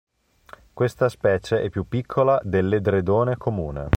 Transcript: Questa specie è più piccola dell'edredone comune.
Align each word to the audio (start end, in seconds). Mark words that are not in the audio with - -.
Questa 0.73 1.09
specie 1.09 1.61
è 1.61 1.69
più 1.69 1.87
piccola 1.87 2.41
dell'edredone 2.43 3.37
comune. 3.37 3.89